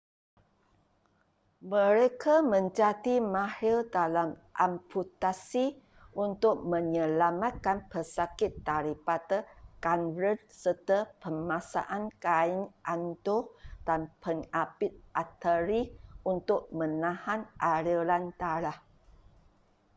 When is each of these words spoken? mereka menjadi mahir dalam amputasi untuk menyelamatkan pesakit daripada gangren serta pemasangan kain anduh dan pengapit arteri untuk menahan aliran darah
mereka 1.73 2.35
menjadi 2.53 3.15
mahir 3.35 3.77
dalam 3.97 4.29
amputasi 4.67 5.65
untuk 6.25 6.55
menyelamatkan 6.73 7.77
pesakit 7.91 8.51
daripada 8.69 9.37
gangren 9.85 10.37
serta 10.63 10.97
pemasangan 11.21 12.05
kain 12.25 12.59
anduh 12.93 13.45
dan 13.87 14.01
pengapit 14.25 14.91
arteri 15.21 15.81
untuk 16.33 16.61
menahan 16.79 17.41
aliran 17.73 18.23
darah 18.41 18.77